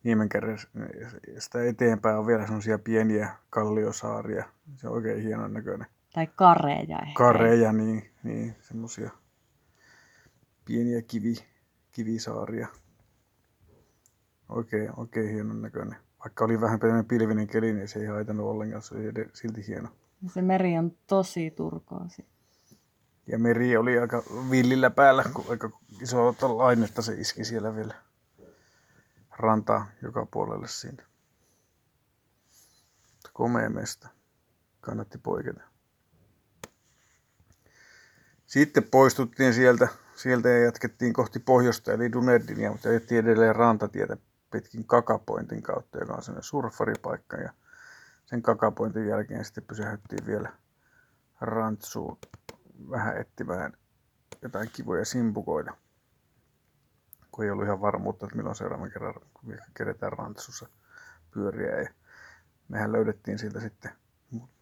niemenkädestä 0.05 1.65
eteenpäin 1.69 2.19
on 2.19 2.27
vielä 2.27 2.47
semmoisia 2.47 2.79
pieniä 2.79 3.35
kalliosaaria. 3.51 4.45
Se 4.77 4.89
on 4.89 4.95
oikein 4.95 5.23
hienon 5.23 5.53
näköinen. 5.53 5.87
Tai 6.15 6.27
kareja 6.27 6.99
ehkä. 6.99 7.15
Kareja, 7.15 7.73
niin, 7.73 8.11
niin 8.23 8.57
semmoisia 8.61 9.11
pieniä 10.65 11.03
kivi, 11.03 11.35
kivisaaria. 11.93 12.69
Oikein, 14.51 14.91
oikein 14.97 15.33
hienon 15.33 15.63
näköinen. 15.63 15.97
Vaikka 16.25 16.45
oli 16.45 16.61
vähän 16.61 16.81
pienen 16.81 17.05
pilvinen 17.05 17.47
keli, 17.47 17.73
niin 17.73 17.89
se 17.89 17.99
ei 18.01 18.07
haitannut 18.07 18.47
ollenkaan. 18.47 18.83
Se 18.83 18.95
oli 18.95 19.29
silti 19.33 19.67
hieno. 19.67 19.89
Ja 20.23 20.31
se 20.31 20.43
meri 20.43 20.79
on 20.79 20.93
tosi 21.07 21.51
turkoosi. 21.51 22.27
Ja 23.27 23.39
meri 23.39 23.77
oli 23.77 23.99
aika 23.99 24.23
villillä 24.51 24.91
päällä, 24.91 25.25
kun 25.35 25.45
aika 25.49 25.71
iso 26.03 26.37
lainetta 26.43 27.03
se 27.03 27.15
iski 27.15 27.45
siellä 27.45 27.77
vielä 27.77 27.95
rantaa 29.39 29.87
joka 30.03 30.27
puolelle 30.27 30.69
siinä. 30.69 31.03
Komea 33.33 33.71
mesta. 33.71 34.09
Kannatti 34.81 35.19
poiketa. 35.19 35.61
Sitten 38.47 38.83
poistuttiin 38.83 39.55
sieltä, 39.55 39.89
sieltä 40.17 40.49
ja 40.49 40.65
jatkettiin 40.65 41.13
kohti 41.13 41.39
pohjoista 41.39 41.93
eli 41.93 42.13
Dunedinia, 42.13 42.71
mutta 42.71 42.89
ajettiin 42.89 43.21
edelleen 43.21 43.57
rantatietä 43.57 44.17
pitkin 44.51 44.87
Kakapointin 44.87 45.63
kautta, 45.63 45.99
joka 45.99 46.13
on 46.13 46.23
sellainen 46.23 46.43
surfaripaikka. 46.43 47.37
Ja 47.37 47.53
sen 48.27 48.43
Kakapointin 48.43 49.07
jälkeen 49.07 49.45
sitten 49.45 49.65
pysähdyttiin 49.65 50.27
vielä 50.27 50.53
Rantsuun 51.41 52.19
vähän 52.91 53.17
etsimään 53.17 53.73
jotain 54.43 54.71
kivoja 54.73 55.05
simpukoita. 55.05 55.77
Kun 57.33 57.45
ei 57.45 57.51
ollut 57.51 57.65
ihan 57.65 57.81
varmuutta, 57.81 58.27
että 58.27 58.37
milloin 58.37 58.57
seuraavan 58.57 58.91
kerran 58.91 59.15
keretään 59.77 60.13
Rantsussa 60.13 60.69
pyöriä. 61.31 61.81
Ja 61.81 61.89
mehän 62.69 62.93
löydettiin 62.93 63.39
sieltä 63.39 63.61
sitten 63.61 63.93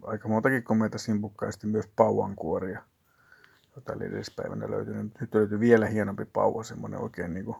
aika 0.02 0.28
montakin 0.28 0.64
komeita 0.64 0.98
simpukkaa 0.98 1.50
sitten 1.50 1.70
myös 1.70 1.86
pauankuoria 1.96 2.82
jota 3.78 3.92
oli 3.92 4.04
edellispäivänä 4.04 4.70
löytynyt. 4.70 5.20
Nyt 5.20 5.34
löytyy 5.34 5.60
vielä 5.60 5.86
hienompi 5.86 6.24
pauva, 6.24 6.62
semmoinen 6.62 7.00
oikein, 7.00 7.34
niin 7.34 7.44
kuin, 7.44 7.56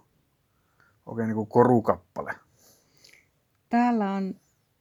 oikein 1.09 1.29
niin 1.29 1.37
kuin 1.37 1.49
korukappale. 1.49 2.35
Täällä 3.69 4.13
on, 4.13 4.35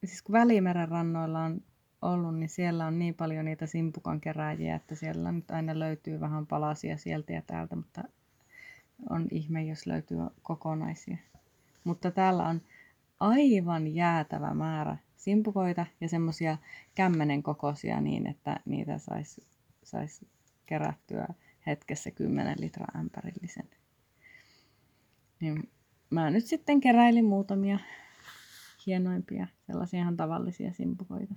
siis 0.06 0.22
kun 0.22 0.34
Välimeren 0.34 0.90
rannoilla 0.90 1.44
on 1.44 1.62
ollut, 2.02 2.36
niin 2.36 2.50
siellä 2.50 2.86
on 2.86 3.00
niin 3.00 3.14
paljon 3.14 3.46
niitä 3.46 3.66
simpukan 3.66 4.22
kerääjiä, 4.22 4.76
että 4.76 4.96
siellä 4.96 5.32
nyt 5.32 5.52
aina 5.52 5.80
löytyy 5.80 6.20
vähän 6.20 6.48
palasia 6.48 6.98
sieltä 6.98 7.34
ja 7.34 7.42
täältä, 7.42 7.76
mutta 7.76 8.04
on 9.10 9.28
ihme, 9.32 9.64
jos 9.64 9.86
löytyy 9.86 10.18
kokonaisia. 10.42 11.18
Mutta 11.84 12.12
täällä 12.12 12.48
on 12.48 12.62
aivan 13.20 13.88
jäätävä 13.96 14.54
määrä 14.54 14.98
simpukoita 15.16 15.86
ja 16.02 16.10
semmoisia 16.10 16.58
kämmenen 16.96 17.44
kokoisia 17.44 18.02
niin, 18.02 18.28
että 18.28 18.60
niitä 18.66 18.98
saisi 18.98 19.48
sais 19.84 20.26
kerättyä 20.66 21.28
hetkessä 21.66 22.12
10 22.12 22.56
litran 22.60 22.98
ämpärillisen. 22.98 23.70
Niin 25.40 25.70
mä 26.10 26.30
nyt 26.30 26.46
sitten 26.46 26.80
keräilin 26.80 27.26
muutamia 27.26 27.80
hienoimpia, 28.86 29.48
sellaisia 29.68 30.00
ihan 30.00 30.18
tavallisia 30.18 30.74
simpukoita. 30.74 31.36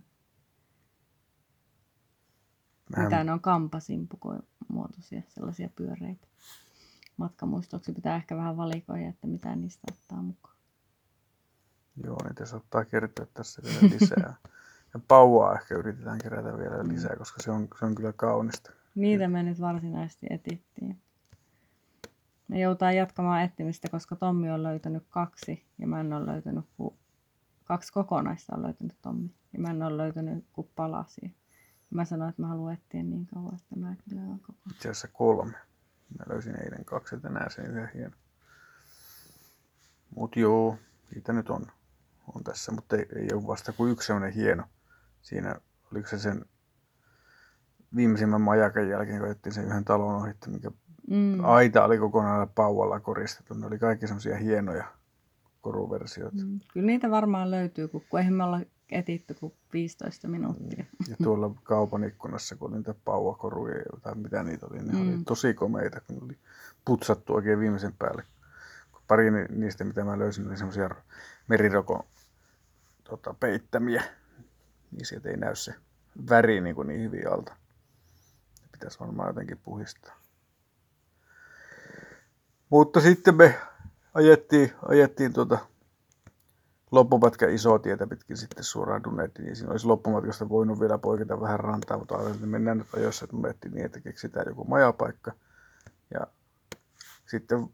Mä... 2.97 3.05
Mitä 3.05 3.25
ne 3.25 3.33
on 3.33 3.41
kampasimpukomuotoisia, 3.41 5.23
sellaisia 5.29 5.69
pyöreitä. 5.77 6.27
Matkamuistoksi 7.17 7.93
pitää 7.93 8.17
ehkä 8.17 8.37
vähän 8.37 8.57
valikoida, 8.57 9.09
että 9.09 9.27
mitä 9.27 9.57
niistä 9.57 9.93
ottaa 9.93 10.23
mukaan. 10.23 10.57
Joo, 12.05 12.19
niitä 12.29 12.47
saattaa 12.47 12.85
kertoa 12.85 13.27
tässä 13.35 13.63
vielä 13.63 13.81
lisää. 14.01 14.35
ja 14.95 15.01
pauvaa 15.09 15.55
ehkä 15.55 15.75
yritetään 15.75 16.19
kerätä 16.19 16.59
vielä 16.59 16.89
lisää, 16.89 17.17
koska 17.17 17.43
se 17.43 17.51
on, 17.51 17.69
se 17.79 17.85
on 17.85 17.95
kyllä 17.95 18.13
kaunista. 18.13 18.73
Niitä 18.95 19.29
me 19.29 19.43
nyt 19.43 19.61
varsinaisesti 19.61 20.27
etittiin. 20.31 21.01
Me 22.51 22.61
joutaa 22.61 22.93
jatkamaan 22.93 23.43
etsimistä, 23.43 23.89
koska 23.89 24.17
Tommi 24.17 24.51
on 24.51 24.63
löytänyt 24.63 25.07
kaksi 25.11 25.67
ja 25.79 25.87
mä 25.87 26.01
en 26.01 26.13
ole 26.13 26.27
löytänyt 26.27 26.65
kuin 26.77 26.95
kaksi 27.65 27.93
kokonaista 27.93 28.57
on 28.57 28.63
löytänyt 28.63 28.97
Tommi. 29.03 29.35
Ja 29.53 29.59
mä 29.59 29.71
en 29.71 29.83
ole 29.83 29.97
löytänyt 29.97 30.45
kuin 30.53 30.71
palasia. 30.77 31.31
Mä 31.91 32.05
sanoin, 32.05 32.31
että 32.31 32.43
mä 32.43 32.49
haluan 32.49 32.75
etsiä 32.75 33.03
niin 33.03 33.27
kauan, 33.27 33.55
että 33.55 33.77
mä 33.77 33.97
kyllä 34.09 34.23
on 34.23 34.41
koko. 34.41 34.59
Itse 34.71 34.89
asiassa 34.89 35.09
kolme. 35.09 35.59
Mä 36.19 36.25
löysin 36.29 36.63
eilen 36.63 36.85
kaksi, 36.85 37.17
että 37.17 37.29
näen 37.29 37.51
sen 37.51 37.67
yhden 37.67 37.91
hieno. 37.95 38.17
Mut 40.17 40.37
joo, 40.37 40.79
niitä 41.15 41.33
nyt 41.33 41.51
on, 41.51 41.67
on 42.35 42.45
tässä, 42.45 42.73
mutta 42.73 42.97
ei, 42.97 43.07
ei 43.17 43.29
ole 43.33 43.47
vasta 43.47 43.73
kuin 43.73 43.93
yksi 43.93 44.07
sellainen 44.07 44.33
hieno. 44.33 44.65
Siinä, 45.23 45.55
oliko 45.93 46.09
se 46.09 46.19
sen 46.19 46.45
viimeisimmän 47.97 48.41
majakan 48.41 48.89
jälkeen, 48.89 49.21
kun 49.43 49.53
sen 49.53 49.65
yhden 49.65 49.85
talon 49.85 50.15
ohi, 50.15 50.35
mikä 50.47 50.71
mm. 51.11 51.45
aita 51.45 51.85
oli 51.85 51.99
kokonaan 51.99 52.49
pauvalla 52.49 53.01
koristettu. 53.01 53.55
Ne 53.55 53.67
oli 53.67 53.79
kaikki 53.79 54.07
semmoisia 54.07 54.37
hienoja 54.37 54.85
koruversioita. 55.61 56.45
Mm. 56.45 56.61
Kyllä 56.73 56.87
niitä 56.87 57.11
varmaan 57.11 57.51
löytyy, 57.51 57.89
kun 57.89 58.03
eihän 58.19 58.35
me 58.35 58.45
olla 58.45 58.61
etitty 58.91 59.35
kuin 59.35 59.53
15 59.73 60.29
minuuttia. 60.29 60.85
Ja 61.09 61.17
tuolla 61.23 61.55
kaupan 61.63 62.05
ikkunassa, 62.05 62.57
kun 62.57 62.69
oli 62.69 62.77
niitä 62.77 62.95
pauvakoruja 63.05 63.75
tai 64.03 64.15
mitä 64.15 64.43
niitä 64.43 64.67
oli, 64.67 64.79
ne 64.83 64.93
mm. 64.93 65.01
oli 65.01 65.19
tosi 65.27 65.55
komeita, 65.55 66.01
kun 66.01 66.25
oli 66.25 66.39
putsattu 66.85 67.35
oikein 67.35 67.59
viimeisen 67.59 67.93
päälle. 67.99 68.25
Pari 69.09 69.31
niistä, 69.49 69.85
mitä 69.85 70.05
mä 70.05 70.19
löysin, 70.19 70.49
oli 70.49 70.57
semmoisia 70.57 70.91
merirokon 71.49 72.03
tota, 73.05 73.35
peittämiä, 73.41 74.03
niin 74.91 75.07
sieltä 75.07 75.29
ei 75.29 75.37
näy 75.37 75.57
se 75.57 75.75
väri 76.31 76.61
niin, 76.61 76.75
kuin 76.75 76.89
niin 76.89 77.01
hyvin 77.01 77.33
alta 77.33 77.57
pitäisi 78.73 79.01
varmaan 79.01 79.29
jotenkin 79.29 79.59
puhistaa. 79.65 80.20
Mutta 82.71 83.01
sitten 83.01 83.35
me 83.35 83.61
ajettiin, 84.15 84.73
ajettiin 84.89 85.33
tuota 85.33 85.59
loppumatka 86.91 87.47
isoa 87.47 87.79
tietä 87.79 88.07
pitkin 88.07 88.37
sitten 88.37 88.65
suoraan 88.65 89.05
Dunettiin, 89.05 89.47
niin 89.47 89.57
siinä 89.57 89.71
olisi 89.71 89.87
loppumatkasta 89.87 90.49
voinut 90.49 90.81
vielä 90.81 90.99
poiketa 90.99 91.41
vähän 91.41 91.61
rantaa, 91.61 91.99
mutta 91.99 92.15
ajattelin, 92.15 92.35
että 92.35 92.47
mennään 92.47 92.79
nyt 92.79 92.95
ajoissa 92.97 93.27
Dunettiin 93.33 93.75
niin, 93.75 93.87
että 93.87 94.01
keksitään 94.01 94.47
joku 94.49 94.65
majapaikka. 94.65 95.33
Ja 96.15 96.27
sitten 97.27 97.69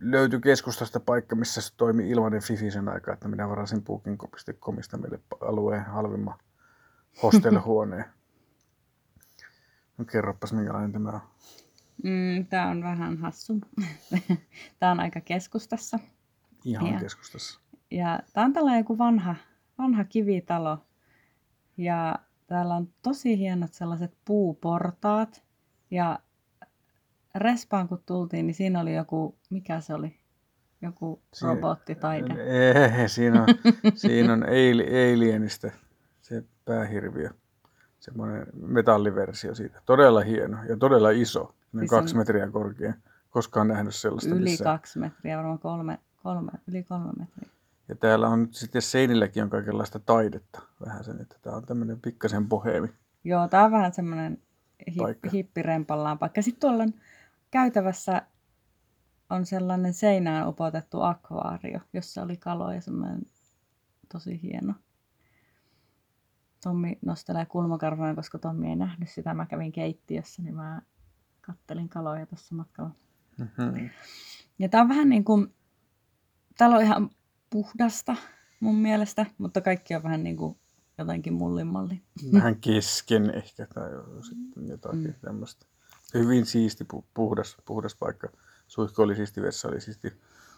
löytyi 0.00 0.40
keskustasta 0.40 1.00
paikka, 1.00 1.36
missä 1.36 1.60
se 1.60 1.76
toimi 1.76 2.10
ilmainen 2.10 2.42
Fifi 2.42 2.70
sen 2.70 2.88
aikaa, 2.88 3.14
että 3.14 3.28
minä 3.28 3.48
varasin 3.48 3.84
booking.comista 3.84 4.98
meille 4.98 5.20
alueen 5.40 5.84
halvimman 5.84 6.38
hostelhuoneen. 7.22 8.04
No 9.98 10.04
kerropas, 10.04 10.52
minkälainen 10.52 10.92
tämä 10.92 11.10
on. 11.10 11.20
Mm, 12.04 12.46
tämä 12.46 12.68
on 12.68 12.82
vähän 12.82 13.18
hassu. 13.18 13.60
tämä 14.78 14.92
on 14.92 15.00
aika 15.00 15.20
keskustassa. 15.20 15.98
Ihan 16.64 16.92
ja, 16.92 17.00
keskustassa. 17.00 17.60
Ja 17.90 18.20
tämä 18.32 18.44
on 18.44 18.52
tällainen 18.52 18.80
joku 18.80 18.98
vanha, 18.98 19.36
vanha 19.78 20.04
kivitalo. 20.04 20.78
Ja 21.76 22.18
täällä 22.46 22.74
on 22.74 22.88
tosi 23.02 23.38
hienot 23.38 23.72
sellaiset 23.72 24.14
puuportaat. 24.24 25.42
Ja 25.90 26.18
Respaan 27.34 27.88
kun 27.88 28.02
tultiin, 28.06 28.46
niin 28.46 28.54
siinä 28.54 28.80
oli 28.80 28.94
joku, 28.94 29.38
mikä 29.50 29.80
se 29.80 29.94
oli? 29.94 30.16
Joku 30.82 31.22
Si- 31.34 31.46
robottitaide. 31.46 32.34
Ei, 33.00 33.08
siinä 33.08 33.42
on, 33.42 33.48
siinä 33.94 34.32
on 34.32 34.42
Ali- 34.42 35.14
Alienistä 35.14 35.72
se 36.22 36.44
päähirviö. 36.64 37.30
Semmoinen 38.00 38.46
metalliversio 38.54 39.54
siitä. 39.54 39.80
Todella 39.86 40.20
hieno 40.20 40.64
ja 40.68 40.76
todella 40.76 41.10
iso. 41.10 41.54
Noin 41.72 41.82
Siis 41.82 41.92
on- 41.92 41.98
kaksi 41.98 42.16
metriä 42.16 42.50
korkea. 42.50 42.92
Koskaan 43.30 43.68
nähnyt 43.68 43.94
sellaista 43.94 44.34
Yli 44.34 44.44
missään. 44.50 44.78
kaksi 44.78 44.98
metriä, 44.98 45.36
varmaan 45.36 45.58
kolme, 45.58 45.98
kolme, 46.22 46.52
yli 46.66 46.82
kolme 46.82 47.12
metriä. 47.18 47.48
Ja 47.88 47.96
täällä 47.96 48.28
on 48.28 48.40
nyt 48.42 48.54
sitten 48.54 48.82
seinilläkin 48.82 49.42
on 49.42 49.50
kaikenlaista 49.50 49.98
taidetta. 49.98 50.62
Vähän 50.86 51.04
sen, 51.04 51.20
että 51.20 51.36
tää 51.42 51.52
on 51.52 51.66
tämmöinen 51.66 52.00
pikkasen 52.00 52.48
boheemi. 52.48 52.88
Joo, 53.24 53.48
tää 53.48 53.64
on 53.64 53.72
vähän 53.72 53.92
semmoinen 53.92 54.42
hip, 54.90 55.32
hippirempallaan 55.32 56.18
paikka. 56.18 56.42
Sitten 56.42 56.60
tuolla 56.60 56.82
on 56.82 56.94
käytävässä 57.50 58.22
on 59.30 59.46
sellainen 59.46 59.94
seinään 59.94 60.48
upotettu 60.48 61.02
akvaario, 61.02 61.80
jossa 61.92 62.22
oli 62.22 62.36
kaloja, 62.36 62.80
semmoinen 62.80 63.20
tosi 64.12 64.42
hieno. 64.42 64.74
Tommi 66.62 66.98
nostelee 67.02 67.46
kulmakarvoja, 67.46 68.14
koska 68.14 68.38
Tommi 68.38 68.68
ei 68.68 68.76
nähnyt 68.76 69.08
sitä. 69.08 69.34
Mä 69.34 69.46
kävin 69.46 69.72
keittiössä, 69.72 70.42
niin 70.42 70.54
mä 70.54 70.82
kattelin 71.48 71.88
kaloja 71.88 72.26
tuossa 72.26 72.54
matkalla. 72.54 72.90
Mm-hmm. 73.38 73.90
Ja 74.58 74.68
tää 74.68 74.80
on 74.80 74.88
vähän 74.88 75.08
niin 75.08 75.24
kuin, 75.24 75.54
täällä 76.58 76.76
on 76.76 76.82
ihan 76.82 77.10
puhdasta 77.50 78.16
mun 78.60 78.76
mielestä, 78.76 79.26
mutta 79.38 79.60
kaikki 79.60 79.94
on 79.94 80.02
vähän 80.02 80.24
niin 80.24 80.36
kuin 80.36 80.58
jotenkin 80.98 81.32
mullimalli. 81.32 82.02
Vähän 82.32 82.56
kesken 82.56 83.30
ehkä 83.30 83.66
tai 83.74 83.90
sitten 84.28 84.68
jotakin 84.68 85.00
mm. 85.00 85.14
tämmöistä. 85.20 85.66
Hyvin 86.14 86.46
siisti, 86.46 86.84
pu- 86.94 87.04
puhdas, 87.14 87.56
puhdas 87.64 87.94
paikka. 87.94 88.28
Suihku 88.66 89.02
oli 89.02 89.16
siisti, 89.16 89.42
vessa 89.42 89.68
oli 89.68 89.80
siisti. 89.80 90.12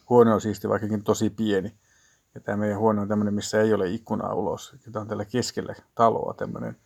Huone 0.08 0.34
on 0.34 0.40
siisti, 0.40 0.68
vaikkakin 0.68 1.04
tosi 1.04 1.30
pieni. 1.30 1.74
Ja 2.34 2.40
tämä 2.40 2.56
meidän 2.56 2.78
huone 2.78 3.00
on 3.00 3.08
tämmöinen, 3.08 3.34
missä 3.34 3.60
ei 3.60 3.74
ole 3.74 3.90
ikkunaa 3.90 4.34
ulos. 4.34 4.76
Tämä 4.92 5.00
on 5.00 5.08
täällä 5.08 5.24
keskellä 5.24 5.74
taloa 5.94 6.34
tämmöinen. 6.34 6.76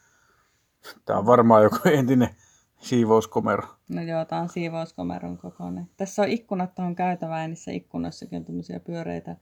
Tämä 1.04 1.18
on 1.18 1.26
varmaan 1.26 1.62
joku 1.62 1.78
entinen 1.98 2.36
siivouskomero. 2.84 3.68
No 3.88 4.02
joo, 4.02 4.24
tää 4.24 4.40
on 4.40 4.48
siivouskomeron 4.48 5.38
kokoinen. 5.38 5.90
Tässä 5.96 6.22
on 6.22 6.28
ikkunat 6.28 6.74
tuohon 6.74 6.94
käytävään, 6.96 7.50
niissä 7.50 7.70
ikkunoissakin 7.70 8.38
on 8.38 8.44
tämmöisiä 8.44 8.80
pyöreitä 8.80 9.36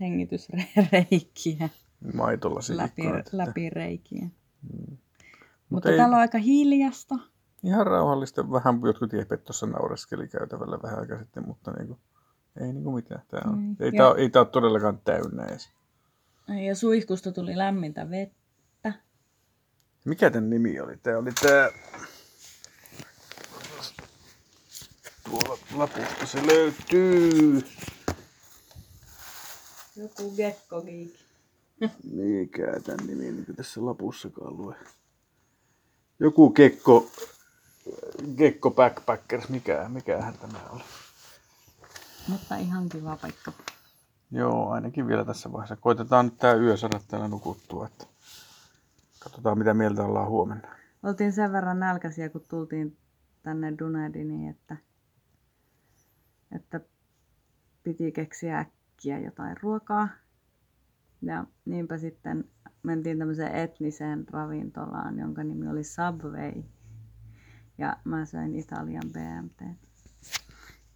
hengitysreikiä, 0.00 1.68
Maitolla 2.14 2.60
läpi, 2.68 3.02
ikkunat. 3.02 3.18
että- 3.26 3.36
läpi 3.38 3.70
reikiä. 3.70 4.22
Mm. 4.72 4.96
Mutta 5.70 5.90
ei- 5.90 5.96
täällä 5.96 6.16
on 6.16 6.20
aika 6.20 6.38
hiljasta. 6.38 7.14
Ihan 7.62 7.86
rauhallista. 7.86 8.50
Vähän 8.50 8.80
jotkut 8.84 9.10
tiepet 9.10 9.44
tuossa 9.44 9.66
naureskeli 9.66 10.28
käytävällä 10.28 10.78
vähän 10.82 10.98
aikaa 10.98 11.18
sitten, 11.18 11.46
mutta 11.46 11.70
niinku, 11.72 11.98
ei 12.60 12.72
niinku 12.72 12.92
mitään. 12.92 13.22
Tää 13.28 13.40
on, 13.46 13.58
Mm. 13.58 13.76
ei, 13.80 13.92
tää, 13.92 14.14
ei 14.16 14.30
tää 14.30 14.42
ole 14.42 14.48
todellakaan 14.48 15.00
täynnä 15.04 15.44
edes. 15.44 15.70
Ja 16.66 16.74
suihkusta 16.76 17.32
tuli 17.32 17.56
lämmintä 17.58 18.10
vettä. 18.10 18.92
Mikä 20.04 20.30
tämän 20.30 20.50
nimi 20.50 20.80
oli? 20.80 20.96
Tämä 20.96 21.18
oli 21.18 21.30
tää... 21.42 21.68
Tuolla 25.30 25.58
lapusta 25.74 26.26
se 26.26 26.46
löytyy. 26.46 27.62
Joku 29.96 30.30
gekkogeek. 30.36 31.10
Mikä 32.12 32.80
tämän 32.84 33.06
nimi, 33.06 33.24
niin 33.24 33.46
kuin 33.46 33.56
tässä 33.56 33.86
lapussakaan 33.86 34.56
lue. 34.56 34.76
Joku 36.20 36.50
Gekko, 36.50 37.10
Gekko 38.36 38.70
Backpackers, 38.70 39.48
mikä, 39.48 39.88
mikähän 39.88 40.34
tämä 40.38 40.58
oli. 40.70 40.82
Mutta 42.28 42.56
ihan 42.56 42.88
kiva 42.88 43.16
paikka. 43.16 43.52
Joo, 44.30 44.70
ainakin 44.70 45.06
vielä 45.06 45.24
tässä 45.24 45.52
vaiheessa. 45.52 45.76
Koitetaan 45.76 46.24
nyt 46.24 46.38
tää 46.38 46.54
yö 46.54 46.76
saada 46.76 47.00
täällä 47.08 47.28
nukuttua, 47.28 47.86
että 47.86 48.06
katsotaan 49.18 49.58
mitä 49.58 49.74
mieltä 49.74 50.04
ollaan 50.04 50.28
huomenna. 50.28 50.68
Oltiin 51.02 51.32
sen 51.32 51.52
verran 51.52 51.80
nälkäisiä, 51.80 52.28
kun 52.28 52.44
tultiin 52.48 52.96
tänne 53.42 53.74
Dunediniin, 53.78 54.50
että, 54.50 54.76
että 56.56 56.80
piti 57.82 58.12
keksiä 58.12 58.58
äkkiä 58.58 59.18
jotain 59.18 59.56
ruokaa. 59.62 60.08
Ja 61.22 61.46
niinpä 61.64 61.98
sitten 61.98 62.44
mentiin 62.82 63.18
tämmöiseen 63.18 63.54
etniseen 63.54 64.28
ravintolaan, 64.28 65.18
jonka 65.18 65.44
nimi 65.44 65.68
oli 65.68 65.84
Subway. 65.84 66.62
Ja 67.78 67.96
mä 68.04 68.24
söin 68.24 68.54
Italian 68.54 69.10
BMT. 69.12 69.76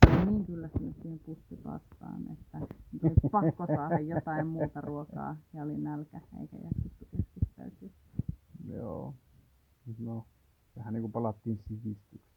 Olin 0.07 0.27
niin 0.27 0.47
kyllästynyt 0.47 0.97
siihen 1.03 1.19
pussipastaan, 1.19 2.23
että 2.33 2.59
oli 2.59 3.15
pakko 3.31 3.67
saada 3.67 3.99
jotain 3.99 4.47
muuta 4.47 4.81
ruokaa 4.81 5.37
ja 5.53 5.63
oli 5.63 5.77
nälkä 5.77 6.21
eikä 6.41 6.57
jaksettu 6.57 7.07
keskittäytyä. 7.11 7.89
Joo. 8.67 9.15
No, 9.99 10.27
vähän 10.77 10.95
niin 10.95 11.03
kuin 11.03 11.13
palattiin 11.13 11.61
sivistykseen, 11.69 12.30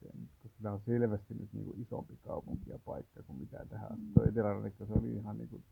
tämä 0.64 0.76
on 0.76 0.82
selvästi 0.86 1.34
nyt 1.34 1.54
niin 1.54 1.66
kuin 1.66 1.82
isompi 1.82 2.18
kaupunki 2.18 2.70
ja 2.70 2.80
paikka 2.80 3.24
kuin 3.24 3.40
mitä 3.40 3.66
tähän 3.66 3.92
asti. 3.92 4.06
Tuo 4.14 4.24
Etelärannikko, 4.26 4.86
se 4.86 4.94
oli 4.94 5.14
ihan 5.16 5.38
niin 5.38 5.50
kuin 5.50 5.64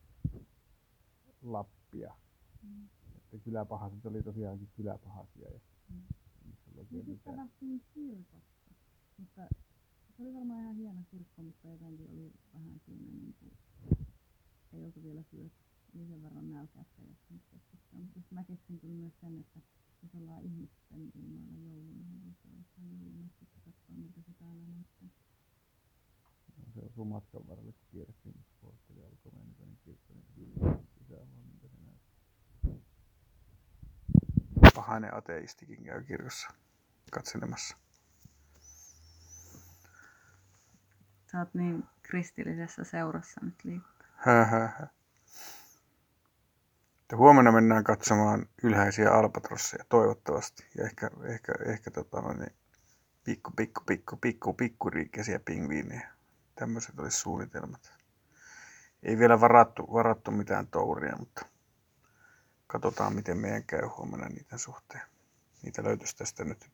Lappia. 1.42 2.14
Että 3.16 3.38
kyläpahaset 3.44 4.06
oli 4.06 4.24
tosiaankin 4.24 4.70
kyläpahasia. 4.76 5.50
Ja 5.50 5.60
oikein 6.78 6.78
Ja 6.78 6.84
sitten 6.84 7.08
mitään. 7.08 7.38
lähtiin 7.38 7.82
kirkosta. 7.94 8.72
Mutta 9.18 9.48
se 10.18 10.24
oli 10.24 10.34
varmaan 10.34 10.62
ihan 10.62 10.76
hieno 10.76 11.04
kirkko, 11.12 11.42
mutta 11.44 11.68
jotenkin 11.68 12.10
oli 12.12 12.34
vähän 12.54 12.80
siinä 12.86 13.12
niin 13.12 13.36
kuin, 13.40 13.52
ei 14.74 14.86
oltu 14.86 15.04
vielä 15.04 15.24
syöty. 15.24 15.56
Oli 15.96 16.08
sen 16.08 16.24
verran 16.24 16.50
nälkä, 16.52 16.82
että 16.82 17.02
ei 17.02 17.08
jaksanut 17.10 17.44
keskustella. 17.52 18.06
Mutta 18.16 18.36
mä 18.36 18.44
keksin 18.44 18.80
kyllä 18.80 18.94
myös 18.94 19.20
sen, 19.22 19.40
että 19.40 19.60
jos 20.04 20.16
ollaan 20.16 20.42
ihmisten 20.44 21.12
ilmoilla 21.16 21.60
jouluna, 21.60 22.04
niin 22.10 22.24
voisi 22.24 22.40
olla 22.48 22.58
jossain 22.58 23.00
joulumessa 23.02 23.46
katsoa, 23.66 23.96
miltä 23.96 24.22
se 24.22 24.34
täällä 24.34 24.66
näyttää. 24.68 25.10
Osui 26.92 27.06
matkan 27.06 27.48
varrelle, 27.48 27.72
kun 27.72 27.88
kierrettiin 27.92 28.46
Portteli 28.62 29.04
alkoi 29.04 29.32
mennä 29.32 29.78
kirkko, 29.86 30.14
niin 30.14 30.26
kyllä 30.36 30.78
sisään 31.00 31.28
vaan 31.32 31.46
miltä 31.46 31.68
se 31.68 31.78
näyttää. 31.86 32.22
Pahainen 34.76 35.16
ateistikin 35.16 35.84
käy 35.84 36.04
kirkossa 36.04 36.50
katselemassa. 37.12 37.78
Sä 41.32 41.40
oot 41.40 41.54
niin 41.54 41.84
kristillisessä 42.02 42.84
seurassa 42.84 43.42
nyt. 43.44 43.56
Että 47.02 47.18
huomenna 47.18 47.52
mennään 47.52 47.84
katsomaan 47.84 48.46
ylhäisiä 48.64 49.12
albatrosseja 49.12 49.86
toivottavasti. 49.90 50.64
Ja 50.78 50.86
ehkä, 50.86 51.10
ehkä, 51.24 51.54
ehkä 51.66 51.92
tota, 51.92 52.34
niin, 52.34 52.56
pikku, 53.24 53.52
pikku, 53.52 53.82
pikku, 53.86 54.18
pikku, 54.18 54.54
pikkuriikkeisiä 54.54 55.40
pingviinejä. 55.40 56.11
Tämmöiset 56.56 57.00
olisi 57.00 57.18
suunnitelmat. 57.18 57.94
Ei 59.04 59.18
vielä 59.18 59.40
varattu, 59.42 59.94
varattu 59.94 60.32
mitään 60.32 60.68
touria, 60.68 61.16
mutta 61.18 61.46
katsotaan 62.68 63.16
miten 63.16 63.38
meidän 63.38 63.64
käy 63.64 63.88
huomenna 63.88 64.30
niiden 64.30 64.60
suhteen. 64.60 65.02
Niitä 65.64 65.84
löytyisi 65.84 66.18
tästä 66.18 66.44
nyt 66.44 66.72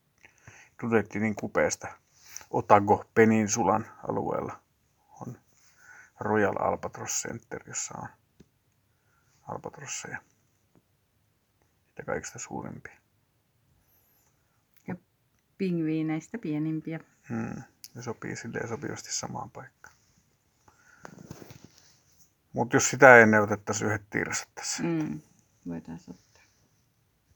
Dudetinin 0.82 1.34
kupeesta 1.34 1.88
Otago 2.50 3.04
Peninsulan 3.14 3.86
alueella 4.08 4.60
on 5.20 5.38
Royal 6.20 6.56
Albatross 6.58 7.22
Center, 7.22 7.62
jossa 7.66 7.98
on 7.98 8.08
albatrosseja. 9.42 10.18
Niitä 11.86 12.02
kaikista 12.06 12.38
suurimpia. 12.38 12.98
Pingviineistä 15.58 16.38
pienimpiä. 16.38 17.00
Hmm. 17.28 17.62
Ne 17.94 18.02
sopii 18.02 18.36
silleen 18.36 18.68
sopivasti 18.68 19.12
samaan 19.12 19.50
paikkaan. 19.50 19.96
Mutta 22.52 22.76
jos 22.76 22.90
sitä 22.90 23.18
ennen 23.18 23.42
otettaisiin 23.42 23.88
yhdet 23.88 24.10
tirsat 24.10 24.48
tässä. 24.54 24.82
Mm. 24.82 25.20
Voitaisiin 25.68 26.14
ottaa. 26.14 26.27